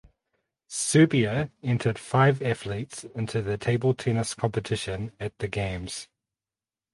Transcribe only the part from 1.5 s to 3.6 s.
entered five athletes into the